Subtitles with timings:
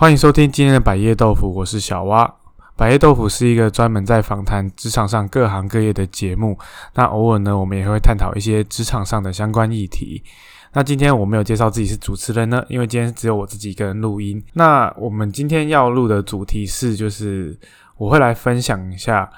[0.00, 2.36] 欢迎收听今天的百叶豆腐，我是小蛙。
[2.76, 6.56] 百叶豆腐是一个专门在访谈职场上各行各业的节目。
[6.94, 10.22] 那偶尔呢，我们也会探讨一些职场上的相关议题。
[10.72, 14.40] 那今天我没有介绍自己是主持人呢，因为今天只有我自己一个人录音。
[14.52, 17.58] 那我们今天要录的主题是，就是
[17.96, 19.28] 我会来分享一下，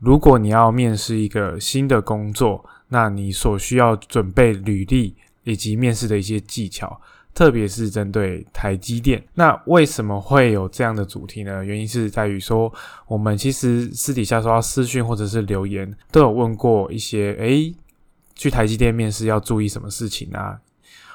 [0.00, 5.14] 如果你要面试一个新的工作，那你所需要准备履历
[5.44, 7.00] 以及面试的一些技巧。
[7.36, 11.62] 特别是针对台积电，那为什么会有这样的主题呢？
[11.62, 12.72] 原因是在于说，
[13.06, 17.76] 我们其实私底下收到私讯或者是留言，都有问过一些，诶，
[18.34, 20.58] 去台积电面试要注意什么事情啊？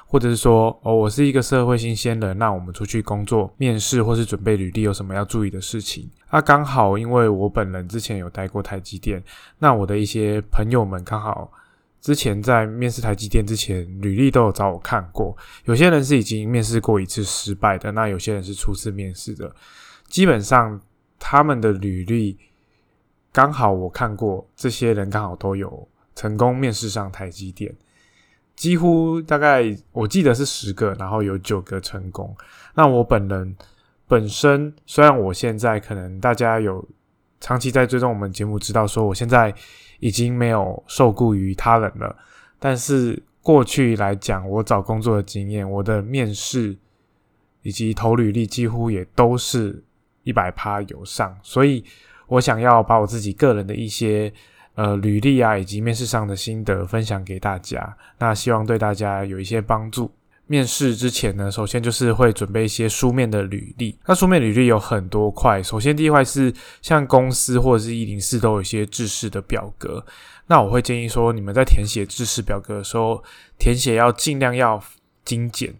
[0.06, 6.08] 或者是说，哦，我是一个社会新鲜人，那我们出去工作面试或是准备履历有什么要注意的事情？
[6.30, 9.20] 那刚好因为我本人之前有待过台积电，
[9.58, 11.50] 那我的一些朋友们刚好。
[12.02, 15.34] 之前在面试台积电之前，履历都有找我看过。
[15.64, 19.54] 有些人是已经面试过一次失败的，那有些人是初次面试的。
[20.08, 20.78] 基本上
[21.16, 22.36] 他们的履历
[23.32, 27.72] 刚好我看过，这些人刚好都有成功面试上台积电。
[28.56, 32.36] 几乎大概我记得是十个，然后有九个成功。
[32.74, 33.56] 那我本人
[34.08, 36.84] 本身虽然我现在可能大家有
[37.42, 39.54] 长期在追踪我们节目，知道说我现在。
[40.02, 42.16] 已经没有受雇于他人了，
[42.58, 46.76] 但是过去来讲，我找工作的经验，我的面试
[47.62, 49.80] 以及投履历几乎也都是
[50.24, 51.84] 一百趴有上，所以
[52.26, 54.32] 我想要把我自己个人的一些
[54.74, 60.10] 呃履历啊，以及面试上的心得分享给大家，那希望对大家有一些帮助。
[60.46, 63.96] 面试之前呢，首先就是会准备一些书面的履历。
[64.06, 70.04] 那书面履历有很多块，首先第一块是像公司或者是一零四都有一些制式的表格。
[70.48, 73.22] 那我会建议说，你们在填写制式表格的时候，
[73.58, 74.82] 填写要尽量要
[75.24, 75.74] 精简，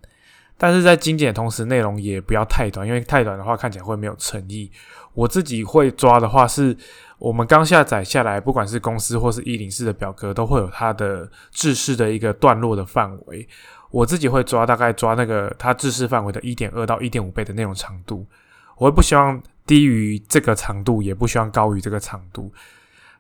[0.56, 4.70] 但是在精简的同时，内容也不要太短，因为太短的话看起来会没有诚意。
[5.12, 6.74] 我自己会抓的话是，
[7.18, 13.46] 我们刚下载下来，不管是公司或是一零四的表格，都会有它的制式的一个段落的范围。
[13.92, 18.26] 我自己会抓大概抓那个它制式范围的一点二到一点五倍的那种长度，
[18.78, 22.52] 我也不希望低于这个长度，也不希望高于这个长度，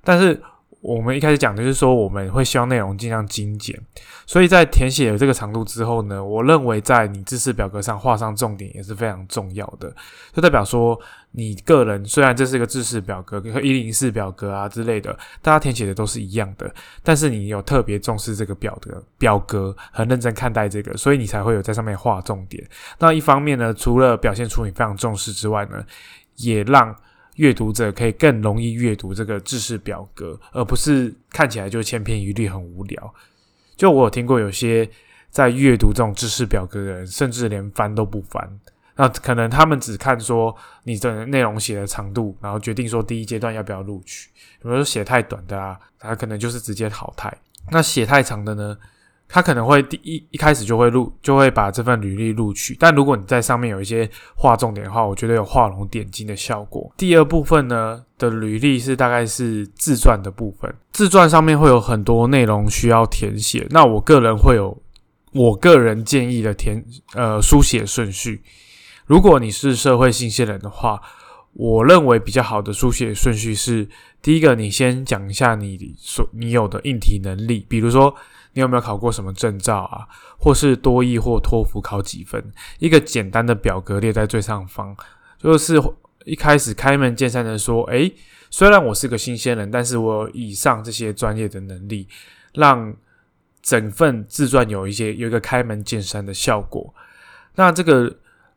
[0.02, 0.42] 但是。
[0.82, 3.80] 我们一开始讲的就是说，我们会希望内容尽量精简，
[4.26, 9.94] 所以在填写了这个长度之后呢，我认为在你知识表格上画上重点也是非常重要的，
[10.32, 11.00] 就代表说
[11.30, 16.68] 你个人虽然这是一个知识表格和一零四表格啊之类的，大家填写的都是一样的，
[17.04, 22.60] 但是你有特别重视这个表格，表格很认真看待这个，所以你才会有在上面画重点。
[22.98, 25.84] 那一方面呢，除了表现出你非常重视之外呢，
[26.38, 26.92] 也让
[27.36, 33.14] 阅读者可以更容易阅读这个知识表格，而不是看起来就千篇一律、很无聊。
[33.76, 34.88] 就我有听过有些
[35.30, 38.60] 在阅读这种知识表格的人，甚至连翻都不翻，
[38.96, 40.54] 那可能他们只看说
[40.84, 44.28] 你的内容写的长度，然后决定说第一阶段要不要录取。
[44.60, 47.34] 比如说写太短的啊，他可能就是直接淘汰。
[47.70, 48.76] 那写太长的呢？
[49.34, 52.76] 他可能会第一一开始就会录，就会把这份履历录取。
[52.78, 56.92] 但如果你在上面有一些画重点的话，我觉得有画龙点睛的效果。
[56.98, 63.66] 第二部分呢的履历是大概是自传的部分，自传上面会有很多内容需要填写。
[63.70, 64.76] 那我个人会有
[65.32, 66.84] 我个人建议的填
[67.14, 68.42] 呃书写顺序。
[69.06, 71.00] 如果你是社会新鲜人的话，
[71.54, 73.88] 我认为比较好的书写顺序是：
[74.20, 78.14] 第一个，你先讲一下你所你有的应题能力，比如说。
[78.54, 80.06] 你有没有考过什么证照啊？
[80.38, 82.42] 或是多益或托福考几分？
[82.78, 84.96] 一个简单的表格列在最上方，
[85.38, 85.80] 就是
[86.24, 88.14] 一开始开门见山的说：诶，
[88.50, 92.06] 虽然我是个新鲜人，但是我以上这些专业的能力，
[92.54, 92.94] 让
[93.62, 96.94] 整份自传有一些有一个开门见山的效果。
[97.54, 98.16] 那这个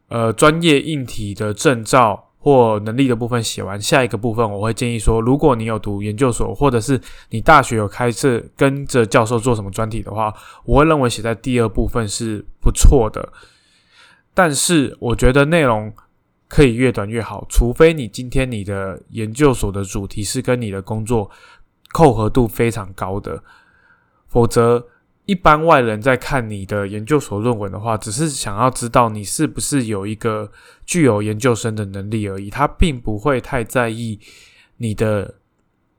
[0.09, 2.24] 呃专业硬体的证照。
[2.45, 7.01] 或能力的部分写完，下一个部分我会建议说，如果你有读研究所，或者是
[7.31, 10.31] 你大学有开设跟着教授做什么专题的话，
[10.63, 13.33] 我会认为写在第二部分是不错的。
[14.35, 15.91] 但是我觉得内容
[16.47, 21.31] 可以越短越好，除非你今天你的研究所的主题是跟你的工作
[21.93, 23.43] 扣合度非常高的，
[24.27, 24.85] 否则。
[25.25, 30.51] 一般外人在看你的研究所论文的话，只是想要知道你是不是有一个
[30.85, 34.19] 具有研究生的能力而已，他并不会太在意
[34.77, 35.35] 你的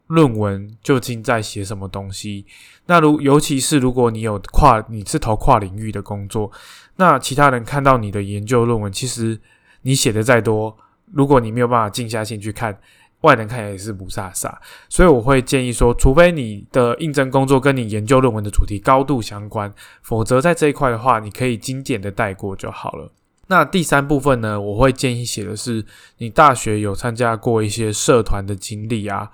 [0.06, 2.46] 论文究竟在写什么东西。
[2.86, 6.52] 那如尤其是如果你有跨你是投跨领域的工作，
[6.96, 9.40] 那其他人看到你的研究论文，其实
[9.82, 10.76] 你写的再多，
[11.12, 12.78] 如果你没有办法静下心去看。
[13.26, 14.54] 外人看起来也是不飒飒，
[14.88, 23.10] 所以我会建议说，除非你的应征工作跟你研究论文的主题高度相关，否则在这一块的话，你可以精简的带过就好了。
[23.48, 25.84] 那第三部分呢，我会建议写的是
[26.18, 29.30] 你大学有参加过一些社团的经历啊，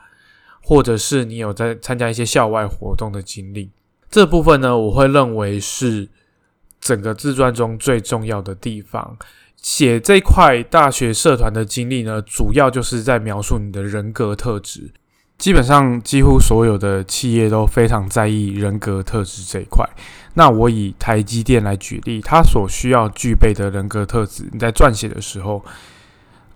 [0.62, 3.71] 或者是你有在参加一些校外活动的经历。
[4.11, 6.09] 这部分呢，我会认为是
[6.81, 9.17] 整个自传中最重要的地方。
[9.62, 14.91] 写这块大学社团的经历呢，主要就是在描述你的人格特质。
[15.38, 19.88] 基本上，几乎所有的企业都非常在意人格特质这一块。
[20.35, 25.65] 那我以台积电来举例，它所需要具备的人格特质，你在撰写的时候，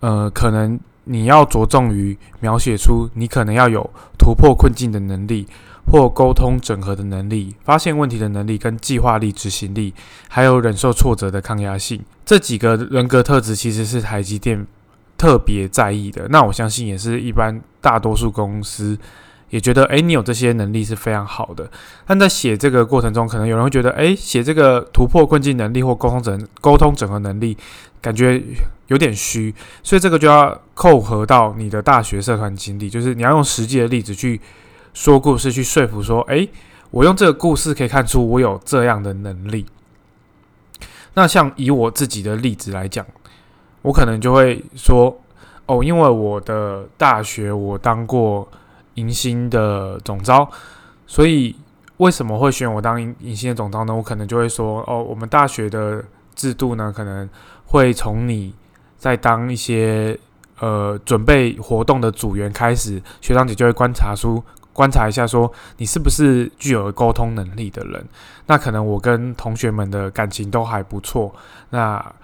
[0.01, 3.89] 呃，可能你要着重于描写出你可能要有
[4.19, 5.47] 突破困境的能力，
[5.91, 9.95] 或沟通整合的能力，发现问题的能力，跟计划力、执行力，
[10.29, 12.05] 还有忍受挫折的抗压性。
[12.27, 14.67] 这几个人格特质其实是台积电。
[15.19, 18.97] 特别在意的，那我相信也是一般大多数公司
[19.49, 21.71] 也觉得，诶，你有这些能力是非常好的。
[22.07, 27.57] 但在写这个过程中，可能有人会觉得，诶，写这个突破困境能力或沟通整沟通整合能力，
[28.03, 28.43] 感觉
[28.89, 29.55] 有点虚。
[29.83, 34.39] 所以这个就要扣合到你的大学社团经历，就是你要用实际的例子去
[34.93, 36.47] 说故事，去说服说，诶，
[36.91, 39.65] 我用这个故事可以看出我有这样的能力。
[41.17, 43.05] 那像以我自己的例子来讲。
[43.83, 45.17] 我可能就会说，
[45.67, 48.49] 哦，因为我的大学我当过
[48.95, 50.49] 迎新的总招，
[51.07, 51.55] 所以
[51.99, 53.95] 为什么会选我当迎迎新的总招呢？
[53.95, 56.03] 我可能就会说，哦，我们大学的
[56.35, 57.29] 制度呢，可能
[57.67, 58.53] 会从你
[58.99, 60.19] 在当一些
[60.59, 64.43] 呃准备活动的组员开始，学长姐就会观察出
[64.77, 68.07] 观察一下，说你是不是具有沟通能力的人。
[68.47, 71.35] 那可能我跟同学们的感情都还不错，
[71.71, 72.15] 那。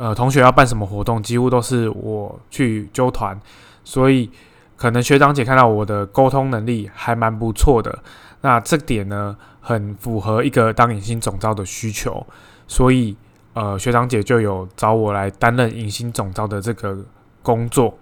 [0.00, 3.36] 呃，同学要办什么活动，几乎都是我去揪团，
[3.82, 4.30] 所以
[4.76, 7.98] 可能学长姐看到我的沟通能力还蛮不错的，
[8.42, 12.24] 那这点呢，很符合一个当隐形总招的需求，
[12.68, 13.16] 所以
[13.54, 16.96] 呃，学长姐就有找我来担任隐形总招的这个
[17.42, 17.98] 工作，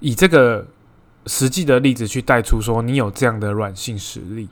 [0.00, 0.66] 以这个
[1.26, 4.48] 实际的例子去带出说你有这样的软性实力。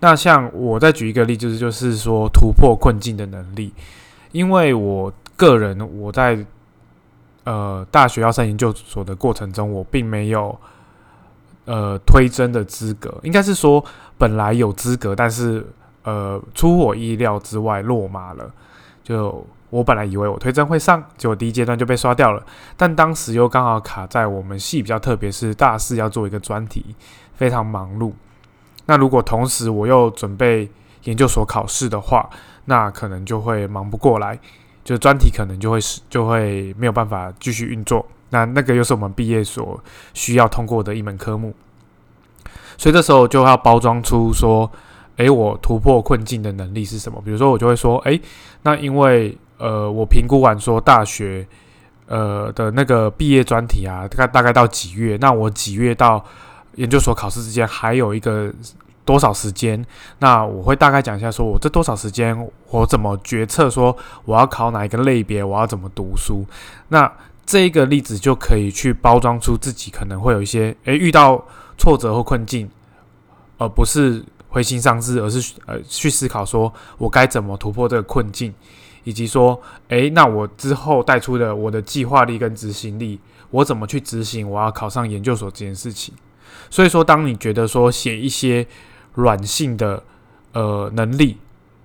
[0.00, 3.72] 那像我再举一个例子，就是说突破困境的能力，
[4.32, 5.12] 因为我。
[5.38, 6.44] 个人，我在
[7.44, 10.58] 呃大学要上研究所的过程中，我并没有
[11.64, 13.84] 呃推甄的资格，应该是说
[14.18, 15.64] 本来有资格，但是
[16.02, 18.52] 呃出我意料之外落马了。
[19.04, 22.44] 就我本来以为我推甄会上，结果第一阶段就被刷掉了。
[22.76, 26.94] 但当时又刚好卡在我们系比较特别，是大四要做一个专题，
[27.34, 28.12] 非常忙碌。
[28.86, 30.70] 那如果同时我又准备
[31.04, 32.28] 研究所考试的话，
[32.64, 34.38] 那可能就会忙不过来。
[34.84, 39.78] 就专题可能就会是就会没有办法继续运作，那那个又是我们毕业所
[40.14, 41.52] 需要通过的一门科目，
[42.78, 44.70] 所以这时候就要包装出说，
[45.16, 47.20] 诶，我突破困境的能力是什么？
[47.22, 48.18] 比如说我就会说，诶，
[48.62, 51.46] 那因为呃，我评估完说大学
[52.06, 55.18] 呃的那个毕业专题啊，大概大概到几月？
[55.20, 56.24] 那我几月到
[56.76, 58.50] 研究所考试之间还有一个。
[59.08, 59.82] 多少时间？
[60.18, 63.96] 那我会大概讲一下，说我这多少时间，我怎么决策，说
[64.26, 66.44] 我要考哪一个类别，我要怎么读书。
[66.88, 67.10] 那
[67.46, 71.42] 这个例子就可以去包装出自己可能会有一些，诶遇到
[71.78, 72.68] 挫折或困境，
[73.56, 78.52] 而不是灰心丧志，而是呃去思考说我该怎么突破这个困境，
[79.08, 83.18] 以及说，诶，那我之后带出的我的计划力跟执行力，
[83.50, 86.14] 我怎么去执行我要考上研究所这件事情。
[86.68, 88.66] 所以说，当你觉得说写一些。
[89.14, 90.00] 软性的
[90.52, 91.36] 呃能力，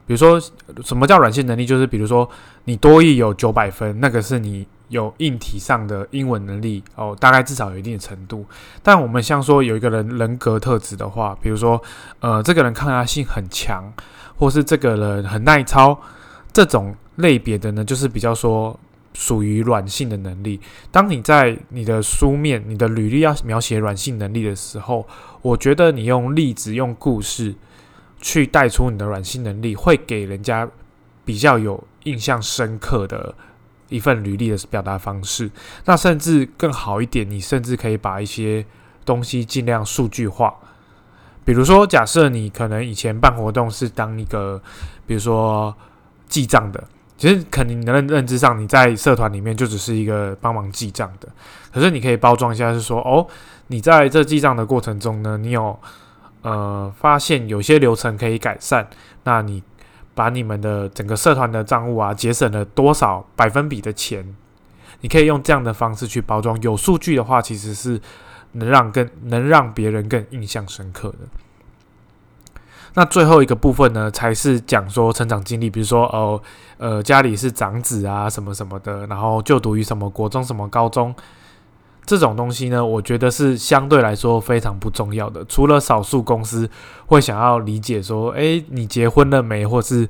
[0.06, 0.40] 比如说
[0.84, 1.66] 什么叫软性能力？
[1.66, 2.30] 就是比如说
[2.66, 8.46] 你多益有九百分，那个是你有硬体上的英文能力哦，大概至少有一定的程度。
[8.84, 11.82] 但我们像说有一个人人格特质的话，比如说
[12.20, 13.92] 呃这个人抗压性很强，
[14.38, 16.00] 或是这个人很耐操，
[16.52, 18.80] 这种类别的呢，就是比较说。
[19.16, 20.60] 属于软性的能力。
[20.90, 25.08] 当你在你的书面、你的履历要描写软性能力的时候，
[25.44, 27.54] 我觉得你用例子、用故事
[28.20, 30.68] 去带出你的软性能力，会给人家
[31.24, 33.36] 比较有印象深刻的
[33.88, 35.52] 一份履历的表达方式。
[35.86, 38.66] 那甚至更好一点，你甚至可以把一些
[39.06, 40.52] 东西尽量数据化。
[41.46, 44.60] 比如说，假设你可能以前办活动是当一个，
[45.06, 45.76] 比如说
[46.28, 46.84] 记账的。
[47.24, 51.30] 其实，肯定你的认认知上，你在社团里面就只是一个帮忙记账的。
[51.72, 53.26] 可是，你可以包装一下，是说，哦，
[53.68, 55.80] 你在这记账的过程中呢，你有
[56.42, 58.86] 呃发现有些流程可以改善。
[59.24, 59.64] 那你
[60.14, 64.36] 把你们的整个社团的账务啊，节省了多少百分比的钱？
[65.00, 66.62] 你可以用这样的方式去包装。
[66.62, 67.98] 有数据的话，其实是
[68.52, 71.20] 能让更能让别人更印象深刻的。
[72.96, 76.40] 那最后一个部分呢，才是讲说成长经历，比如说哦，
[76.78, 81.14] 呃，家里是长子啊，什么什么的，然后就读于什么国中、什么高中，
[82.06, 85.44] 这种东西呢，我觉得是相对来说非常不重要的。
[85.46, 86.70] 除了少数公司
[87.08, 90.08] 会想要理解说，诶，你结婚了没，或是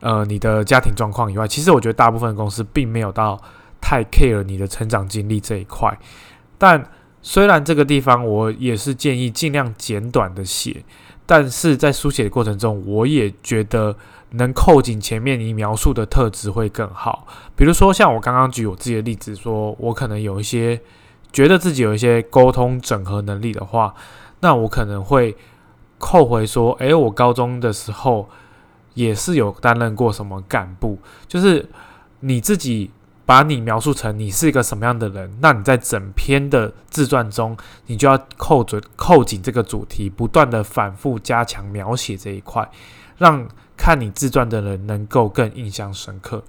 [0.00, 3.40] 呃你的家庭状况以外，其实我觉得大部分公司并没有到
[3.80, 5.96] 太 care 你的成长经历这一块。
[6.58, 6.84] 但
[7.22, 10.82] 虽然这个地方我也是建议尽量简短的写。
[11.32, 13.96] 但是在书写的过程中，我也觉得
[14.30, 17.24] 能扣紧前面你描述的特质会更好。
[17.54, 20.80] 比如说，像我刚刚举我自己的例子，说我可能有一些
[21.30, 23.94] 觉得自己有一些沟通整合能力的话，
[24.40, 25.36] 那我可能会
[25.98, 28.28] 扣回说：，诶，我高中的时候
[28.94, 31.64] 也是有担任过什么干部，就是
[32.18, 32.90] 你自己。
[33.26, 42.68] 把你描述成你是一个什么样的人，那你在整篇的自传中，你就要扣准、扣紧这个主题，不断的反复加强描写这一块，
[43.18, 43.46] 让
[43.76, 46.42] 看你自传的人能够更印象深刻。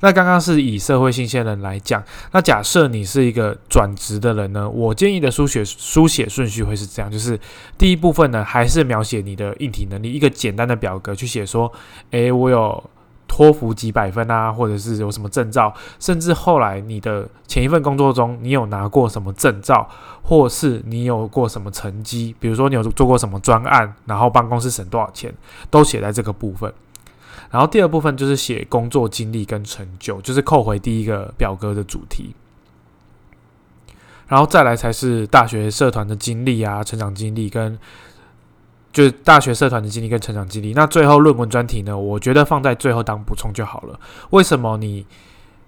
[0.00, 4.68] 那刚刚是以社会新鲜人来讲，那假设你是一个转职的人呢？
[4.68, 7.40] 我建议的书写书写顺序会是这样：就是
[7.78, 11.72] 第一部分呢，还是描写你的硬体能力，一个简单的表格去写说，
[12.10, 12.90] 诶，我有。
[13.32, 19.88] 托福几百分啊，或者是有什么证照，甚至后来你的前一份工作中，你有拿过什么证照，
[20.20, 25.32] 或是你有过什么成绩，比如说你有做过什么专案，然后帮公司省多少钱，
[25.70, 26.74] 都写在这个部分。
[27.52, 32.34] 然后第二部分就是写工作经历跟成就，就是扣回第一个表格的主题。
[34.26, 37.78] 然后再来才是大学社团的经历啊，成长经历跟。
[38.92, 41.96] 就是大学社团的经历跟成长经历，那最后论文专题呢？
[41.96, 43.98] 我觉得放在最后当补充就好了。
[44.30, 45.06] 为什么你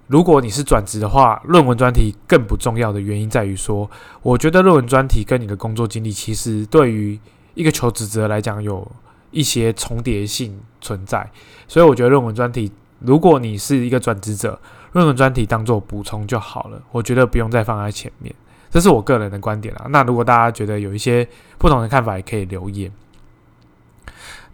[0.09, 3.89] 如果你是转职的话，论文专题更不重要的原因在于说，
[4.23, 7.19] 我觉得论文专题跟你的工作经历其实对于
[7.55, 8.91] 一个求职者来讲有
[9.31, 11.31] 一些重叠性存在，
[11.69, 14.61] 所以我觉得论文专题，如果你是一个转职者，
[14.93, 16.83] 论文专题当做补充就好了。
[16.91, 18.35] 我觉得不用再放在前面，
[18.69, 19.87] 这是我个人的观点啦。
[19.91, 21.27] 那如果大家觉得有一些
[21.57, 22.93] 不同的看法，也可以留言。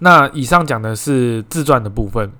[0.00, 2.30] 那以上讲的是自传的部分，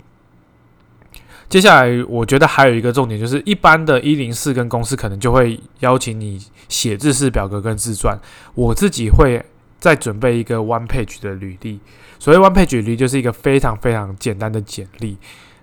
[1.48, 8.16] 接下来我觉得还有一个重点，就是一般的一零四跟公司可能就会邀请你写字式表格跟自传。
[8.54, 9.44] 我自己会
[9.80, 11.80] 再准备一个 one page 的履历，
[12.20, 15.18] 所谓 one page 履历就是一个非常非常简单的简历。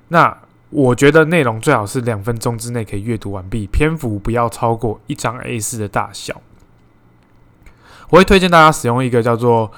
[0.09, 0.37] 那
[0.71, 6.41] 我觉得内容最好是两分钟之内可以阅读完毕，篇幅不要超过一张 A 四的大小。
[8.09, 9.71] 我会推荐大家使用一个叫做。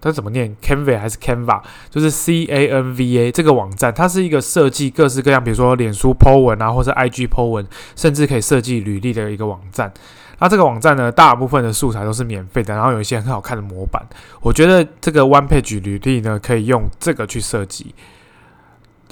[0.00, 1.60] 它怎么念？Canva 还是 Canva？
[1.90, 9.92] 就是 C A N V A 这个网站，它是一个设计各式各样，比如说脸书 Po 文啊，或者 IG Po 文，甚至可以设计履历的一个网站。
[10.40, 14.00] 那这个网站呢，大部分的素材都是免费的，然后有一些很好看的模板。
[14.40, 17.92] 我觉得这个 One Page 履历呢，可以用这个去设计。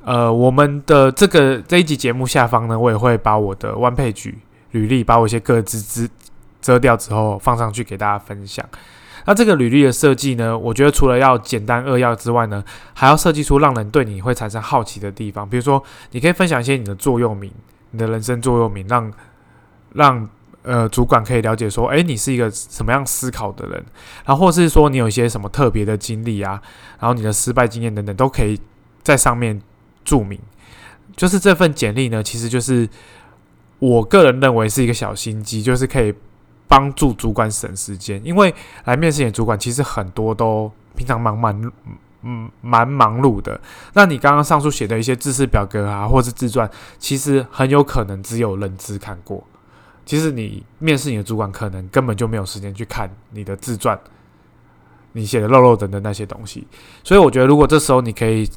[0.05, 4.35] 呃，我们的这个这一集节目下方呢，我也会把我的 One Page
[4.71, 6.09] 履历，把我一些个资资
[6.63, 8.65] 遮掉之后，放上去给大家分享。
[9.27, 10.57] 那这个履历的设计呢？
[10.57, 12.65] 我觉得除了要简单扼要之外呢，
[12.95, 15.49] 还要设计出让人对你会产生好奇的地方。
[15.49, 17.51] 比如说，你可以分享一些你的座右铭，
[17.91, 19.13] 你的人生座右铭，让
[19.95, 20.29] 让
[20.63, 23.85] 呃主管可以了解说，诶，你是一个什么样思考的人。
[24.25, 26.63] 然后或是说你有一些什么特别的经历啊，
[27.01, 28.61] 然后你的失败经验等等，都可以
[29.03, 29.61] 在上面
[30.05, 30.39] 注明。
[31.17, 32.89] 就是这份简历呢，其实就是
[33.81, 36.15] 我个人认为是一个小心机，就是可以。
[36.69, 38.55] 帮助主管省时间，因为
[38.85, 41.73] 来面试你的主管其实很多都平常忙蛮
[42.23, 43.61] 嗯蛮忙碌的。
[43.93, 46.69] 那你刚刚上述写的一些知识表格啊，或是自传，
[46.99, 49.45] 其实很有可能只有认知看过。
[50.05, 53.99] 其实你面试你的主管，可能根本就没有时间去看你的自传，
[55.13, 56.67] 你写的漏漏等等那些东西。
[57.03, 58.49] 所以我觉得，如果这时候你可以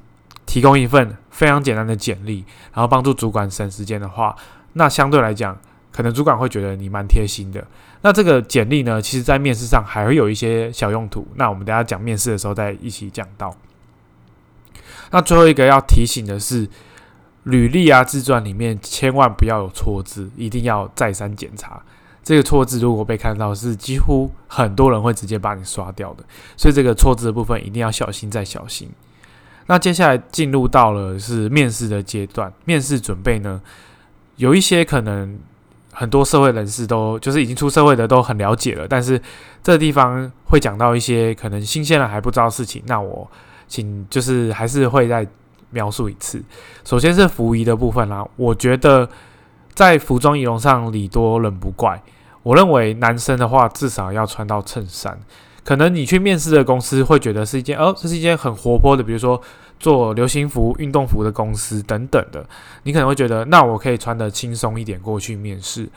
[0.46, 4.36] 提供一份非常简单的简历，然后帮助主管省时间的话，
[4.74, 5.58] 那相对来讲，
[5.92, 7.66] 可能主管会觉得你蛮贴心的。
[8.02, 11.28] 那这个简历呢，其实在面试上还会有一些小用途。
[11.36, 13.54] 那我们等下讲面试的时候再一起讲到。
[15.12, 16.66] 那最后一个要提醒的是，
[17.44, 21.84] 履历啊、自传里面千万不要有错字，一定要再三检查。
[22.24, 26.24] 这个错字如果被看到，是几乎很多人会直接把你刷掉的。
[26.56, 28.90] 所以这个错字的部分一定要小心再小心。
[29.66, 33.62] 那接下来进入到了是面试的阶段，面试准备呢，
[34.38, 35.38] 有一些可能。
[36.00, 39.22] 很多社会人士都就是已经出社会的都很了解了，但是
[39.62, 43.30] 这地方会讲到一些可能新鲜人还不知道事情，那我
[43.68, 45.28] 请就是还是会再
[45.72, 46.42] 描述一次。
[46.86, 49.10] 首先是服仪的部分啦，我觉得
[49.74, 52.02] 在服装仪容上礼多人不怪。
[52.44, 55.20] 我认为男生的话至少要穿到衬衫，
[55.64, 59.40] 可能你去面试的公司会觉得是一件哦，这是一件很活泼的，比如说
[59.80, 62.44] 做流行服、运动服的公司等等的，
[62.84, 65.88] 你可能会觉得那我可以穿的轻松一点过去面试。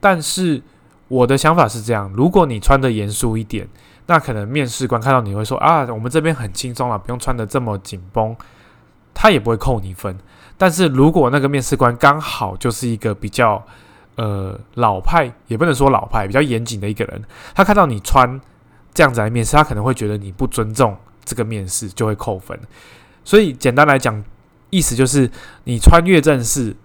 [0.00, 0.60] 但是
[1.06, 3.68] 我的想法是这样：如果你穿的严肃一点，
[4.06, 8.34] 那可能面试官看到你会说啊，我们这边很轻松了，不用穿的这么紧绷，
[9.12, 10.18] 他也不会扣你分。
[10.58, 13.64] 但是如果那个面试官刚好就是一个比较
[14.16, 17.22] 呃老派，也不能说老派，比较严谨的一个人，
[17.54, 18.40] 他看到你穿。
[18.94, 22.58] 这样子来面试，他可能会觉得你不尊重这个面试，就会扣分。
[23.24, 24.24] 所以简单来讲，
[24.70, 25.30] 意思就是
[25.64, 26.76] 你穿越正式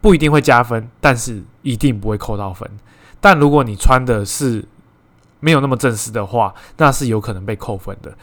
[0.00, 2.70] 不一定会加分，但是一定不会扣到分。
[3.20, 4.64] 但如果你穿的是
[5.40, 8.16] 没有那么正式的话，那是有可能被扣分的。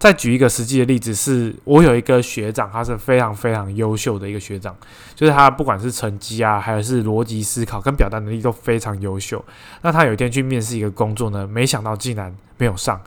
[0.00, 4.74] 再举一个实际的例子，是我有一个学长，他是非常非常优秀的一个学长，
[5.14, 9.44] 就是他不管是成绩啊，还是逻辑思考跟表达能力都非常优秀。
[9.82, 12.98] 那他有一天去面试一个工作呢，没想到竟然没有上，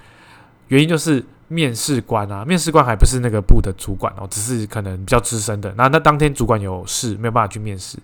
[0.67, 5.73] 原因就是面试官啊， 面试官还不是那个部的主管哦，只是可能比较资深的。
[5.75, 7.97] 那那当天主管有事，没有办法去面试，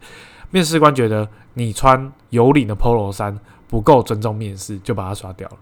[0.50, 5.58] 面试官觉得你穿有领的 polo 衫不够尊重面试，就把他刷掉了。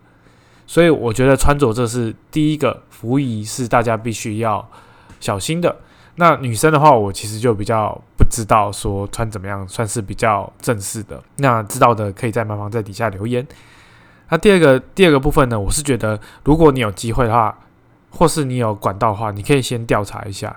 [0.68, 4.70] 所以我觉得穿着这是第一个服仪是大家必须要
[5.20, 5.76] 小心的。
[6.16, 11.24] 那女生的话，我其实就比较不知道说穿怎么样算是比较正式的。
[11.38, 13.48] 那知道的可以在麻烦在底下留言。
[14.30, 17.58] 那第二个第二个部分呢，我是觉得如果你有机会的话，
[18.10, 20.54] 或是你有管道的话，你可以先调查一下。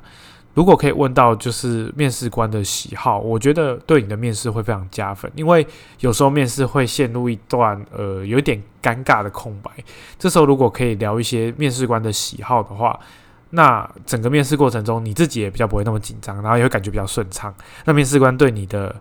[0.53, 5.65] 如果可以问到就是面试官的喜好，我觉得对你的面试会非常加分，因为
[6.01, 9.71] 有时候面试会陷入一段呃有点尴尬的空白。
[10.19, 12.99] 这时候如果可以聊一些面试官的喜好的话，
[13.51, 17.55] 那整个面试过程中你自己也比较不会那么紧张，然后也会感觉比较顺畅。
[17.85, 18.95] 那面试官对你的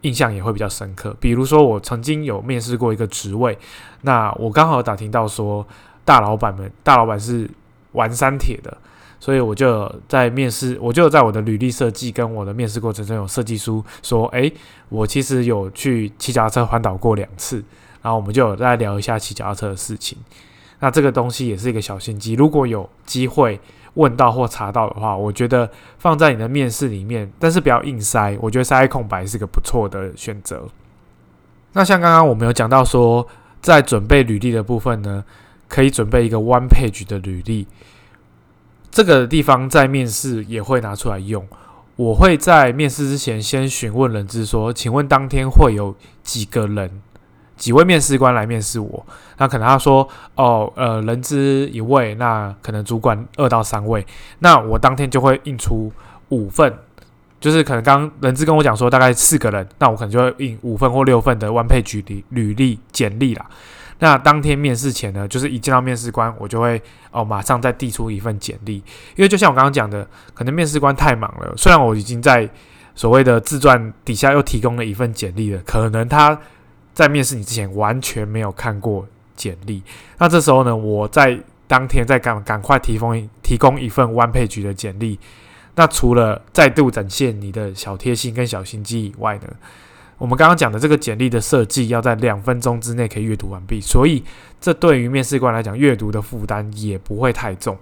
[0.00, 1.16] 印象也会比较深刻。
[1.20, 3.56] 比如说我曾经有面试过一个职位，
[4.00, 5.64] 那我刚好打听到说
[6.04, 7.48] 大老板们大老板是
[7.92, 8.76] 玩三铁的。
[9.22, 14.52] 所以我就在面试，我就在我的履历设计跟我的面试过程中有设计书说，诶，
[14.88, 17.62] 我其实有去骑脚踏车环岛过两次，
[18.02, 20.18] 然后我们就有再聊一下骑脚踏车的事情。
[20.80, 23.60] 那这个东西也是一个小心机，如果有机会
[23.94, 30.64] 问到或查到的话，我觉得放在你的面试里面，但是不要硬塞，我觉得塞空白是个不错的选择。
[31.74, 33.24] 那像刚刚我们有讲到说，
[33.60, 35.24] 在准备履历的部分呢，
[35.68, 37.68] 可以准备一个 one page 的履历。
[38.92, 41.44] 这个地方在面试也会拿出来用。
[41.96, 47.02] 我会在面试之前先询问人资说：“请问当天会有几个人，
[47.56, 49.06] 几位面试官来面试我？”
[49.38, 54.06] 那可能他说：“哦，呃，人资一位，那可能主管二到三位。”
[54.40, 55.90] 那我当天就会印出
[56.28, 56.74] 五份，
[57.40, 63.46] 就是可能刚人资跟我讲说大概四个人，那我可能就会印五份或六份的 one page 履历简历啦。
[64.02, 68.78] 那当天面试前呢，就是一见到面试官，我就会哦马上再递出一份简历，
[69.14, 72.50] 因为就像我刚刚讲的，可能面试官太忙了，虽然我已经在
[72.96, 76.36] 所谓的自传底下又提供了一份简历了，可能他
[76.92, 79.80] 在面试你之前完全没有看过简历。
[80.18, 81.38] 那这时候呢，我在
[81.68, 85.16] 当天再赶赶快提供提供一份 one page 的简历，
[85.76, 89.44] 那除了再度展现你的小贴心跟小心机以外呢？
[90.22, 94.22] 我们刚刚讲的这个简历的设计要在两分钟之内可以阅读完毕，所以
[94.60, 97.76] 这对于面试官来讲，阅读的负担也不会太重。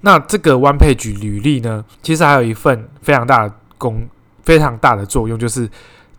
[0.00, 4.08] 那这个 One Page 履历呢，其实还有一份非常大的功、
[4.42, 5.70] 非常大的作用，就是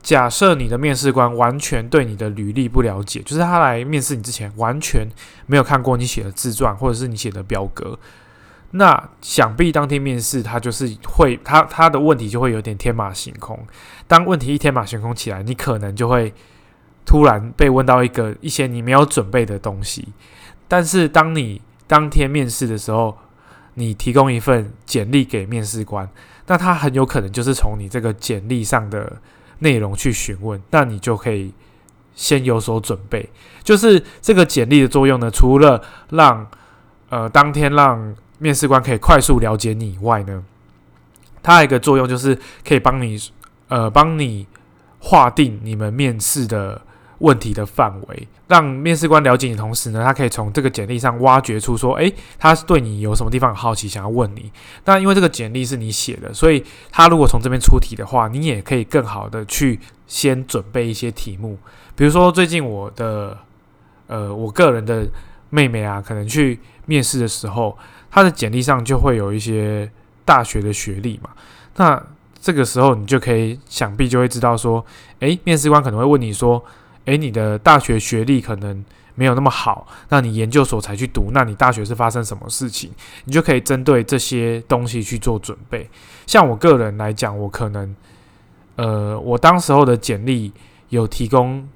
[0.02, 5.06] 假设你的面试官完全对你的履历不了解，就是他来面试你之前完全
[5.46, 8.00] 没有看过你写的自传或者是你写的表格。
[8.72, 13.60] 那想必当天面试，他就是会他他的问题就会有点天马行空。
[14.08, 16.34] 当问题一天马行空起来，你可能就会
[17.06, 20.10] 突然被问到一个一些你没有准备的东西。
[20.68, 23.18] 但是当你当天面试的时候，
[23.74, 26.08] 你提供一份简历给面试官，
[26.46, 29.20] 那他很有可能就是从你这个简历上的
[29.60, 31.52] 内容去询问，那你就可以
[32.14, 33.28] 先有所准备。
[33.64, 36.46] 就是这个简历的作用呢，除了让
[37.10, 40.44] 呃当天让面试官可以快速了解你以外呢，
[41.44, 43.18] 它还有一个作用就是可以帮你，
[43.68, 44.48] 呃，帮你
[45.00, 46.82] 划定你们面试的
[47.20, 49.56] 问题的范围，让面试官了解你。
[49.56, 54.52] 同时呢，他可以从这个简历上挖掘出说，诶，他对你有什么地方好奇，想要问你。
[54.86, 61.58] 那因为这个简历是你写的，所以他如果从这边出题的话，你也可以更好的去先准备一些题目。
[61.96, 63.38] 比如说最近我的，
[64.08, 65.08] 呃，我个人的
[65.50, 67.78] 妹妹啊，可能去面试的时候。
[68.12, 69.90] 他的简历上就会有一些
[70.26, 71.30] 大学的学历嘛，
[71.76, 72.02] 那
[72.42, 74.86] 这个时候你就可以想必就会知道说，
[75.20, 76.64] 诶，面试官可能会问你说，
[77.06, 78.84] 诶，你的大学学历可能
[79.16, 82.90] 没有那么好，那你研究所才去读，那你大学是发生什么事情？
[83.26, 85.90] 你就可以针对这些东西去做准备。
[86.26, 87.96] 像我个人来讲，我可能，
[88.78, 90.54] 呃，我当时候的简历
[90.88, 91.68] 有提供，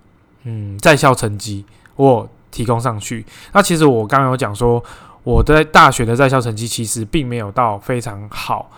[0.43, 1.65] 嗯，在校成绩，
[1.97, 3.25] 我提供上去。
[3.51, 4.81] 那其实我刚刚有讲说，
[5.23, 8.69] 我在大学的在校成绩其实并没有到非常好。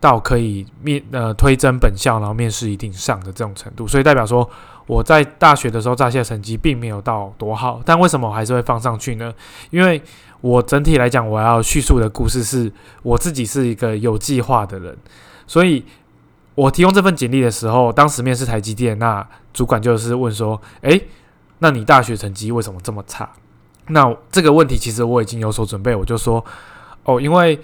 [0.00, 4.48] 到可以面呃推甄本校，然后面试一定上的这种程度，所以代表说
[4.86, 9.34] 我在大学的时候在校成绩并没有到多好，但为什么我还是会放上去呢？
[9.70, 10.00] 因为
[10.40, 12.72] 我整体来讲，我要叙述的故事是
[13.02, 14.96] 我自己是一个有计划的人，
[15.48, 15.84] 所以
[16.54, 21.08] 我提供这份简历的时候，当时面试台积电，那主管就是问说：“诶，
[21.58, 23.28] 那你大学成绩为什么这么差？”
[23.90, 26.44] 那这个问题其实我已经有所准备，我就说
[27.04, 27.58] ：“哦，因为。”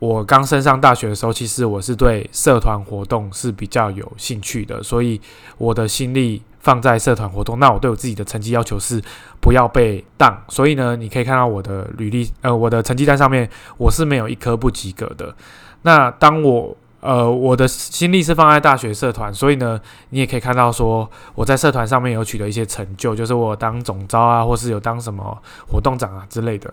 [0.00, 5.18] 我刚升上大学的时候，其实我是对社团活动是比较有兴趣的，所以
[5.56, 7.58] 我的心力放在社团活动。
[7.58, 9.00] 那我对我自己的成绩要求是
[9.40, 15.34] 不要被当，所以呢，你可以看到我的履历，呃，我的成绩单上面我是没有一科不及格的。
[15.82, 25.36] 那当我呃我的心力是放在大学社团，所以呢，你也可以看到说我在社团上面有取得一些成就，就是我当总招啊，或是有当什么
[25.68, 26.72] 活动长啊之类的。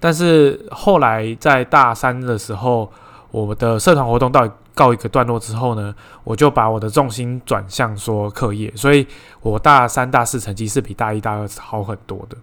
[0.00, 2.90] 但是后来在大三的时候，
[3.30, 9.06] 我的社团活动到告一个段落之后呢，我就把我的重心转向说课业，所以
[9.42, 12.36] 我大三、大四成绩是比大一、大二好很多的。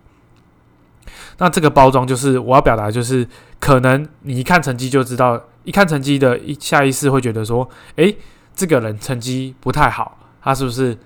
[1.38, 3.28] 那这个包装就是我要表达，就是
[3.60, 8.16] 可能你一看成绩就知道，一看成绩的一下意识会觉得说，诶，
[8.56, 10.98] 这个人成绩不太好，他是不是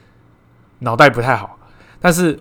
[0.79, 1.57] 脑袋不太好？
[1.99, 2.39] 但是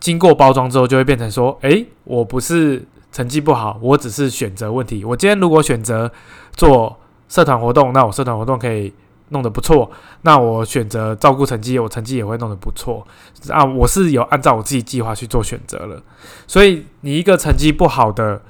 [0.00, 2.86] 经过包装之后，就会变成说，诶，我不是。
[3.12, 5.02] 成绩不好，我只是选择问题。
[5.02, 6.12] 我今天如果选择
[6.52, 6.94] 做
[7.30, 8.92] 社团活动，那我社团活动可以
[9.30, 9.90] 弄得不错。
[10.20, 13.06] 那我选择照顾成绩，我成绩也会弄得不错。
[13.48, 16.02] 啊，我是有按照我自己计划去做选择了。
[16.46, 18.42] 所以你一个成绩不好的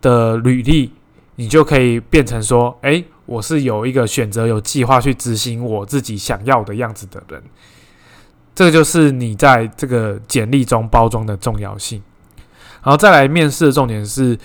[0.00, 0.94] 的履历，
[1.40, 7.40] 你就可以变成说，诶，我是有一个选择、有计划去执行我自己想要的样子的人。
[8.56, 12.02] 这个就是你在这个简历中包装的重要性。
[12.82, 14.36] 然后再来面试的重点是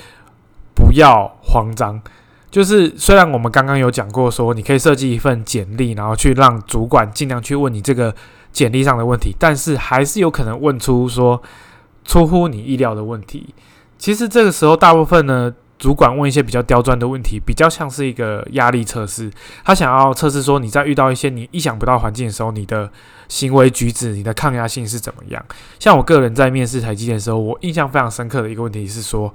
[0.75, 1.99] 不要慌张，
[2.51, 8.13] 就是虽然我们刚刚有讲过说你可以设计一份简历，然后去让主管尽量去问你这个
[8.51, 11.41] 简历上的问题，但是还是有可能问出说
[12.05, 13.55] 出乎你意料的问题。
[13.97, 15.51] 其实这个时候大部分呢。
[15.83, 19.29] 主管问一些比较刁钻的问题，比较像是一个压力测试。
[19.65, 22.89] 他想要测试说你在遇到一些你意想不到环境的时候，你的
[23.27, 25.45] 行为举止、你的抗压性是怎么样。
[25.79, 29.33] 像我个人在面试台积电的时候，我印象非常深刻的一个问题是说，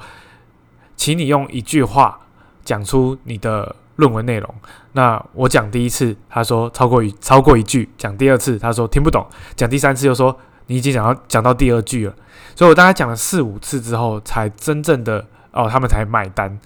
[0.96, 2.18] 请你用一句话
[2.64, 4.54] 讲出你的论文内容。
[4.92, 9.22] 那我讲第一次，他说超过一超过一句；讲第二次，他说听不懂；
[9.54, 10.34] 讲第三次又说
[10.68, 12.14] 你已经讲到讲到第二句了。
[12.56, 15.26] 所以我大概讲了四五次之后，才真正的。
[15.58, 16.56] 哦，他们才买单，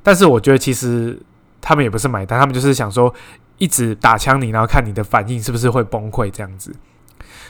[0.00, 1.20] 但是我觉得其实
[1.60, 3.12] 他们也不是买单，他们就是想说
[3.56, 6.72] 一直打枪你，然后看你的反应是不是会崩溃这样子。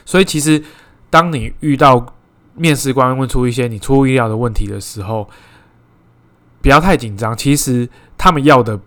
[0.07, 0.64] 所以其实
[1.11, 2.14] 当你遇到
[2.55, 5.29] 面试官问出一些你出乎意料的问题的时候，
[6.62, 7.37] 不要太紧张。
[7.37, 8.81] 其实他们要的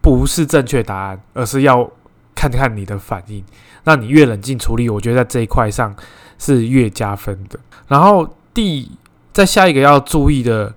[0.00, 1.90] 不是正确答案，而是要
[2.36, 3.42] 看看你的反应。
[3.82, 5.92] 那你越冷静处理，我觉得在这一块上
[6.38, 7.58] 是越加分的。
[7.88, 8.88] 然后第
[9.32, 10.72] 在下一个要注意的。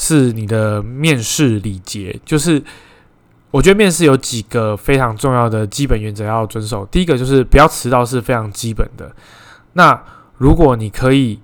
[0.00, 2.62] 是你的面试礼节，就是
[3.50, 6.86] 我觉得面试有几个非常重要的基本原则要遵守。
[6.86, 9.12] 第一个就是不要迟到，是非常基本的。
[9.72, 10.00] 那
[10.36, 11.40] 如果你可以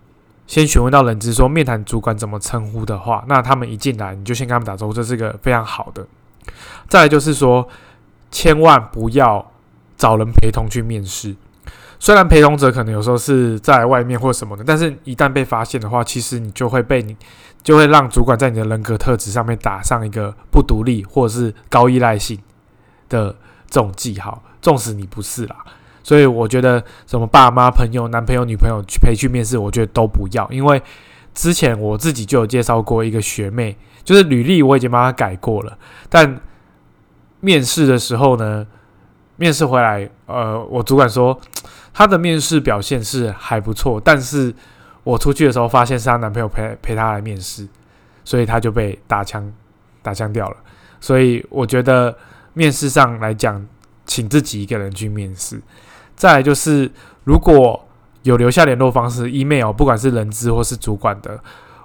[0.46, 6.06] 先询问到人资说面谈主管怎么称呼的话，那他们一进来你就先跟他们打招呼，这是个非常好的。
[6.88, 7.68] 再来就是说，
[8.30, 9.50] 千万不要
[9.96, 11.34] 找人陪同去面试。
[11.98, 17.16] 虽然陪同者可能有时候是在外面或什么的，但是一旦被发现的话，其实你就会被你
[17.64, 22.38] 就会让主管在你的人格特质上面打上一个不独立或者是高依赖性
[23.08, 23.34] 的
[23.68, 25.56] 这种记号，纵使你不是啦。
[26.02, 30.80] 所以我觉得什么爸妈、朋友、男朋友、女朋友去陪去面试，我觉得都不要，因为
[31.32, 35.76] 之前我自己就有介绍过一个学妹，就是履历我已经帮她改过了，
[36.08, 36.40] 但
[37.40, 38.66] 面试的时候呢，
[39.36, 41.40] 面试回来，呃，我主管说。
[41.96, 44.52] 她的面试表现是还不错，但是
[45.04, 47.68] 我出去的时候发现是她男朋友陪陪她来面试，
[48.24, 49.52] 所以她就被打枪
[50.02, 50.56] 打枪掉了。
[51.00, 52.16] 所以我觉得
[52.54, 53.64] 面试上来讲，
[54.06, 55.60] 请自己一个人去面试。
[56.16, 56.90] 再来就是，
[57.24, 57.86] 如果
[58.22, 61.38] 有留下联络方式，email，不管是人资或是主管的，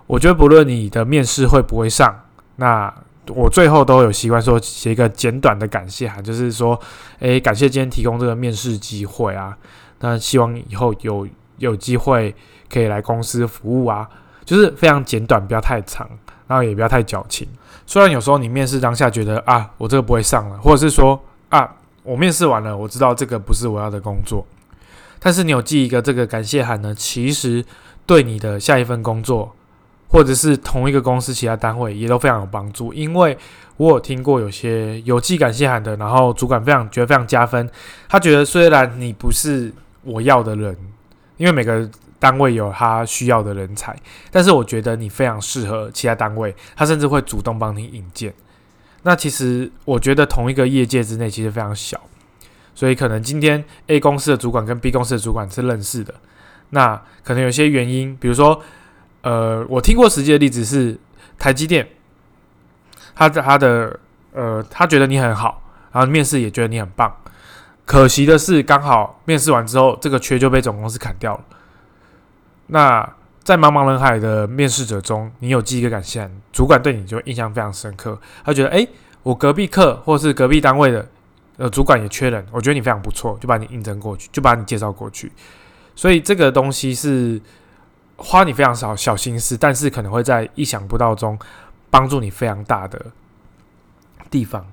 [0.07, 2.23] 我觉得不论你的面试会不会上，
[2.55, 2.93] 那
[3.27, 6.79] 我最后都有习惯说写一个简短的感谢函，就是说，
[7.19, 9.57] 诶，感谢今天提供这个面试机会啊。
[9.99, 11.27] 那希望以后有
[11.57, 12.33] 有机会
[12.69, 14.07] 可以来公司服务啊，
[14.45, 16.07] 就是非常简短，不要太长，
[16.47, 17.47] 然后也不要太矫情。
[17.85, 21.67] 虽然有时候你面试当下觉得啊，我这个不会上了，或者是说啊，
[22.03, 24.45] 我面试完了，我知道这个不是我要的工作，
[25.19, 27.65] 但是你有寄一个这个感谢函呢，其实
[28.05, 29.55] 对你的下一份工作，
[30.07, 32.93] 或者是同一个公司其他单位也都非常有帮助。
[32.93, 33.35] 因为
[33.77, 37.67] 我有听过有些有寄感谢函的，然后主管非常觉得非常加分，
[38.07, 40.77] 他觉得虽然你不是我要的人，
[41.37, 41.89] 因为每个。
[42.19, 43.95] 单位有他需要的人才，
[44.29, 48.33] 但是我觉得你非常适合其他单位，他甚至会主动帮你引荐。
[49.03, 51.99] 那其实我觉得同一个业界之内其实非常小，
[52.75, 56.13] 所以可能今天 A 公司的主管跟 B 公司的主管是认识的，
[56.71, 58.61] 那可能有些原因，比如说，
[59.21, 60.97] 呃，我听过实际的例子是
[61.37, 61.87] 台积电，
[63.15, 63.97] 他的他的
[64.33, 67.15] 呃，他觉得你很好，然后面试也觉得你很棒，
[67.85, 71.43] 可惜的是刚好面试完之后，这个缺就被总公司砍掉了。
[72.71, 73.07] 那
[73.43, 78.15] 在茫茫人海的面试者中，你有第一个感谢，主管对你就印象非常深刻。
[78.45, 78.87] 他觉得，哎，
[79.23, 81.07] 我隔壁课或是隔壁单位的
[81.57, 85.31] 呃主管也缺人，我觉得你非常不错，就把你应征过去，就把你介绍过去。
[85.95, 87.41] 所以这个东西是
[88.17, 91.37] 花你非常少小心思，但是可能会在意想不到中
[91.89, 93.03] 帮助你非常大的
[94.29, 94.63] 地方。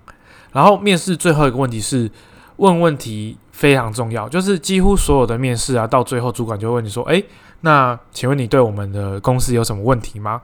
[0.53, 2.11] 然后面试最后一个问题是
[2.57, 7.23] 问问题非常重要，就是几乎所有的面试啊，到最后主管就问你说，哎。
[7.67, 10.41] 那请问你对我们的公司有什么问题吗？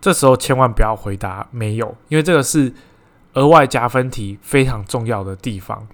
[0.00, 2.74] 这时候千万不要回答没有，因为这个是
[3.34, 5.86] 额外加分题非常重要的地方。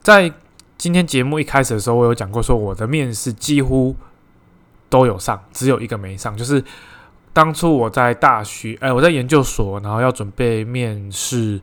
[0.00, 0.32] 在
[0.76, 3.96] 今天节目一开始的时候，我有讲过，说我的面试几乎
[4.88, 6.62] 都有上，只有一个没上，就是
[7.32, 11.60] 当初我在大学，哎，我在研究所，然后要准备面试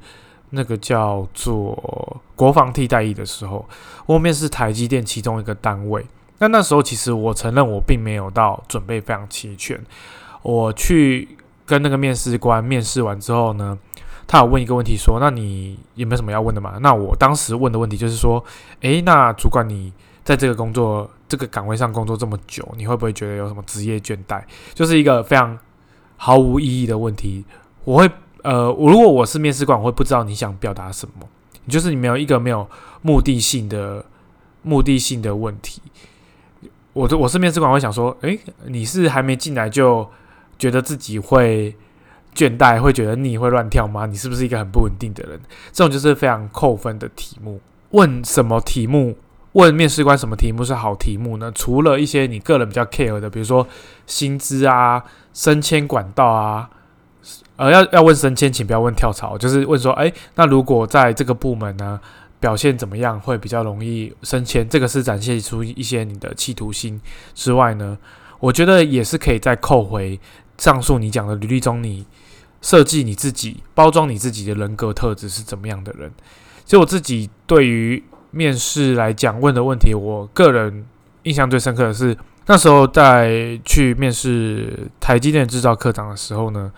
[0.50, 3.66] 那个叫做国防替代役的时候，
[4.06, 6.06] 我面试台积电其中一个单位。
[6.40, 9.80] 那那时候，其实我承认我并没有到准备非常齐全。
[10.42, 11.28] 我去
[11.66, 13.78] 跟那个面试官面试完之后呢，
[14.28, 18.44] 他有问一个问题说：“那你有没有什么要问的嘛？”那我当时问的问题就是说
[18.82, 19.92] ：“诶，那主管你
[20.24, 24.44] 在这个工作这个岗位上工作这么久，你会不会觉得有什么职业倦怠？”
[24.76, 25.58] 就是一个非常
[26.18, 27.46] 毫无意义的问题。
[27.86, 28.12] 我会
[28.44, 31.28] 呃，我如果我是面试官，我会不知道你想表达什么。
[31.68, 32.70] 就是你没有一个没有
[33.02, 34.06] 目的性的
[34.62, 35.82] 目的性的问题。
[36.96, 40.10] 我我是面试官，会想说，诶，你是还没进来就
[40.58, 41.76] 觉得自己会
[42.34, 44.06] 倦怠，会觉得你会乱跳吗？
[44.06, 45.38] 你是不是一个很不稳定的人？
[45.74, 47.60] 这种就是非常扣分的题目。
[47.90, 49.18] 问什么题目？
[49.52, 51.52] 问面试官什么题目是好题目呢？
[51.54, 53.68] 除了一些你个人比较 care 的，比如说
[54.08, 55.04] 薪资啊、
[55.34, 56.70] 升迁管道啊，
[57.58, 62.00] 呃，要要问升迁，请不要问跳槽，就是问说，诶，那如果在这个部门呢？
[62.46, 64.70] 表现怎么样会比较容易升迁？
[64.70, 67.02] 这个是展现出一些你的企图心
[67.34, 67.98] 之外呢，
[68.40, 70.20] 我觉得也是可以再扣回
[70.56, 72.06] 上述你讲的履历中，你
[72.62, 76.12] 设计你自己、包装你自己的人格特质是怎么样的人。
[76.66, 80.86] 其实我自己对于面试来讲问的问题，我个人
[81.24, 86.72] 印象最深刻的是那时候在去面试台积电制造科长的时候呢，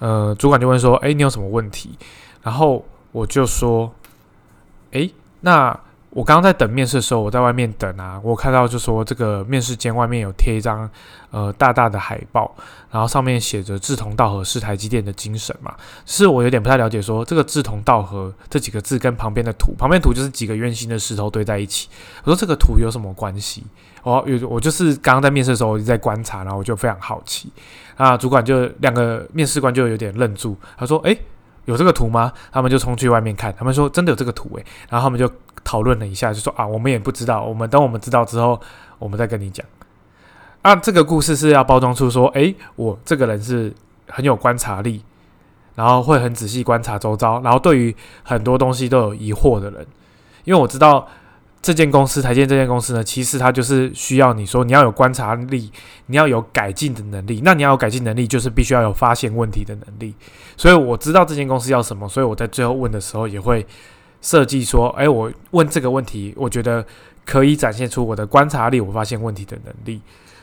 [0.00, 1.96] 呃，主管就问说：“诶，你有什么问题？”
[2.42, 3.94] 然后我就说。
[4.94, 5.78] 诶，那
[6.10, 10.88] 我刚刚在等面试的时候，我在外面等啊，我看到就说这个面试间外面有贴一张
[11.32, 12.54] 呃大大的海报，
[12.92, 15.74] 然后上面写着“志同道合是台积电的精神”嘛，
[16.06, 21.88] 是我有点不太了解，说这个“志同道合”这几个字跟旁边的图，旁边图就是几个圆形的石头堆在一起，
[22.22, 23.64] 我说这个图有什么关系？
[24.04, 27.50] 我有我就是刚刚在面试的时候我就在观察，然后我就非常好奇，
[27.96, 31.18] 啊，主管就两个面试官就有点愣住，他说：“诶。
[31.64, 32.32] 有这个图吗？
[32.52, 35.30] 他们就冲去外面看，他们说真的有这个图诶，然后他们就
[35.62, 38.60] 讨论了一下，就说啊，我们也不知道，我们等我们知道之后，
[38.98, 39.64] 我们再跟你讲。
[40.62, 43.72] 啊，这个故事是要包装出说，诶，我这个人是
[44.08, 45.02] 很有观察力，
[45.74, 49.86] 然后会很仔细观察周遭，然后对于很多东西都有疑惑的人，
[50.44, 51.06] 因为我知道。
[51.64, 55.72] 这间公司，台建这间公司呢，其实它就是需要你说你要有观察力，
[56.08, 57.40] 你要有改进的能力。
[57.42, 60.14] 那你要有改进能力，就是必须要有发现问题的能力。
[60.58, 63.66] 所以我知道这间公司要什么，所以我在最后问的时候也会
[64.20, 66.84] 设计说：，哎，我问这个问题，我觉得
[67.24, 70.02] 可以展现出我的观察力，我发现问题的能力。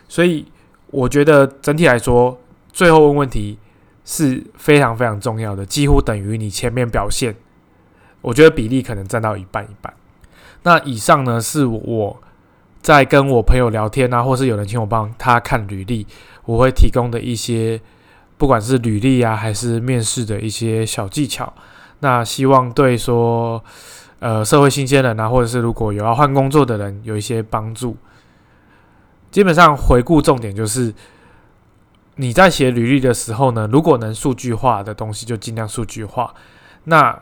[0.09, 0.43] 所以
[0.87, 2.35] 我觉得整体来说，
[2.73, 3.59] 最后问问题
[4.05, 7.35] 是非常非常重要的，几乎等于你前面表现。
[8.21, 9.93] 我觉得比例可能占到一半一半。
[10.63, 12.21] 那以上呢是我
[12.81, 16.05] 在跟我朋友聊天啊，或是有人请我帮他看履历，
[16.45, 17.79] 我会提供的一些，
[18.37, 21.53] 不管是履历啊，还是面试的一些小技巧。
[21.99, 23.63] 那希望对说，
[24.19, 27.95] 呃，社会新鲜人啊，或者是如果有要换工作的人有一些帮助。
[29.29, 30.93] 基本上回顾重点就是，
[32.15, 36.33] 你在写履历的时候呢，如果能数据化的东西就尽量数据化，
[36.85, 37.17] 那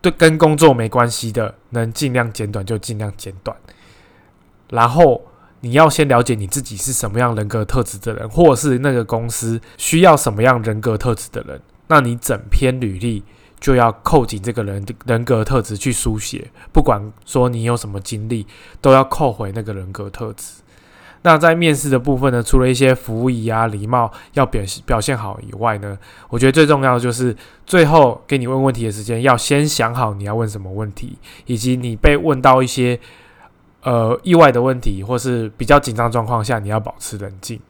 [0.00, 3.56] 对跟工作没关系的，能尽量简短就尽量简短。
[4.70, 5.22] 然后
[5.60, 13.24] 你要先了解你自己是什么样人格特质的人，或是那个公司需要什么样人格特质的人，那你整篇履历
[13.58, 18.46] 就要扣紧这个人人格特质去书写，不管说你有什么经历，
[18.80, 20.62] 都要扣回那个人格特质。
[21.28, 25.98] 那在面试的部分呢，除了一些服务仪啊、礼貌要表表现好以外呢，
[26.30, 27.36] 我觉得最重要的就是
[27.66, 32.98] 最后给你问问题的时间，要先想好你要问什么问题，以及你被问到一些
[33.82, 37.60] 呃意外的问题或是比较紧张状况下，你要保持冷静。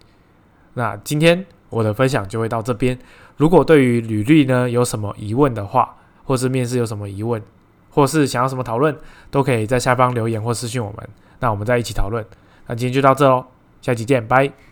[0.75, 2.97] 那今天我的分享就会到这边。
[3.39, 7.43] 如果对于履历呢有什么疑问的话，或是面试有什么疑问，
[7.91, 8.97] 或是想要什么讨论，
[9.33, 11.09] 都可以在下方留言或私信我们，
[11.41, 12.25] 那我们再一起讨论。
[12.69, 13.45] 那今天就到这喽，
[13.81, 14.53] 下期见，拜。